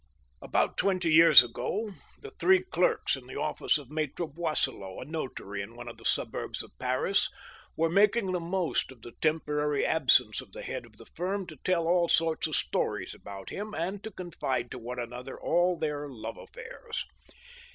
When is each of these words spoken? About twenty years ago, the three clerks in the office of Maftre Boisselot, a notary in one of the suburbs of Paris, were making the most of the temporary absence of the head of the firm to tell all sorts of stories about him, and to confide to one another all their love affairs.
About 0.41 0.77
twenty 0.77 1.11
years 1.11 1.43
ago, 1.43 1.91
the 2.21 2.31
three 2.39 2.63
clerks 2.63 3.15
in 3.15 3.27
the 3.27 3.35
office 3.39 3.77
of 3.77 3.89
Maftre 3.89 4.25
Boisselot, 4.33 5.03
a 5.03 5.05
notary 5.05 5.61
in 5.61 5.75
one 5.75 5.87
of 5.87 5.97
the 5.97 6.05
suburbs 6.05 6.63
of 6.63 6.71
Paris, 6.79 7.29
were 7.77 7.87
making 7.87 8.31
the 8.31 8.39
most 8.39 8.91
of 8.91 9.03
the 9.03 9.11
temporary 9.21 9.85
absence 9.85 10.41
of 10.41 10.53
the 10.53 10.63
head 10.63 10.87
of 10.87 10.97
the 10.97 11.05
firm 11.05 11.45
to 11.45 11.57
tell 11.63 11.87
all 11.87 12.09
sorts 12.09 12.47
of 12.47 12.55
stories 12.55 13.13
about 13.13 13.51
him, 13.51 13.75
and 13.75 14.03
to 14.03 14.09
confide 14.09 14.71
to 14.71 14.79
one 14.79 14.97
another 14.97 15.39
all 15.39 15.77
their 15.77 16.09
love 16.09 16.39
affairs. 16.39 17.05